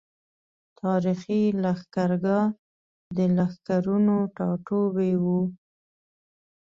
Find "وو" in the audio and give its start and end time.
5.23-5.39